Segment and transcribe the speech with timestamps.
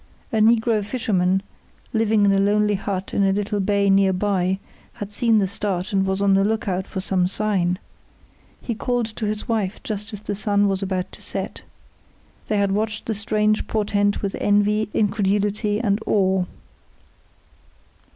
[0.33, 1.43] A negro fisherman,
[1.93, 4.57] living in a lonely hut in a little bay near by,
[4.93, 7.77] had seen the start and was on the lookout for some sign.
[8.63, 11.61] He called to his wife just as the sun was about to set.
[12.47, 16.45] They had watched the strange portent with envy, incredulity, and awe.